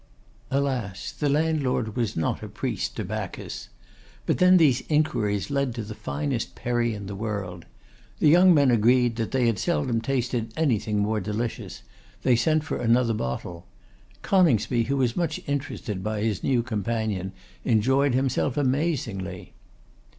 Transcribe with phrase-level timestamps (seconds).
[0.49, 1.11] Alas!
[1.11, 3.69] the landlord was not a priest to Bacchus.
[4.25, 7.65] But then these inquiries led to the finest perry in the world.
[8.17, 11.83] The young men agreed they had seldom tasted anything more delicious;
[12.23, 13.67] they sent for another bottle.
[14.23, 17.31] Coningsby, who was much interested by his new companion,
[17.63, 19.53] enjoyed himself amazingly.